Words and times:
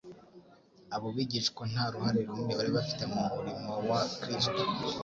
Abo 0.95 1.07
bigishwa 1.15 1.63
nta 1.71 1.85
ruhare 1.91 2.19
runini 2.25 2.53
bari 2.57 2.71
bafite 2.77 3.03
mu 3.11 3.21
murimo 3.33 3.73
wa 3.89 4.01
Kristo, 4.19 4.61